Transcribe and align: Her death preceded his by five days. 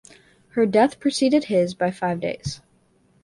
Her 0.55 0.65
death 0.65 0.99
preceded 0.99 1.43
his 1.43 1.75
by 1.75 1.91
five 1.91 2.21
days. 2.21 2.59